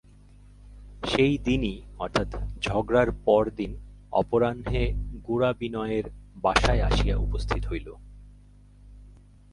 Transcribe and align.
সেই 1.03 1.37
দিনই 1.37 1.81
অর্থাৎ 1.99 2.29
ঝগড়ার 2.61 3.09
পরদিন 3.25 3.71
অপরাহ্নে 4.11 4.83
গোরা 5.23 5.53
বিনয়ের 5.53 6.05
বাসায় 6.35 6.81
আসিয়া 6.81 7.15
উপস্থিত 7.17 7.63
হইল। 7.65 7.87